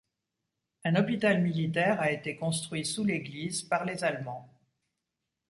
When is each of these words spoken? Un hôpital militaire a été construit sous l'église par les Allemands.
Un 0.83 0.95
hôpital 0.95 1.43
militaire 1.43 2.01
a 2.01 2.09
été 2.09 2.35
construit 2.35 2.87
sous 2.87 3.03
l'église 3.03 3.61
par 3.61 3.85
les 3.85 4.03
Allemands. 4.03 4.51